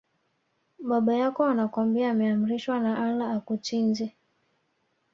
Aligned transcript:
Baba 0.79 1.15
yako 1.15 1.45
anakwambia 1.45 2.09
ameamrishwa 2.11 2.79
na 2.79 3.03
Allah 3.05 3.31
akuchinje 3.35 4.15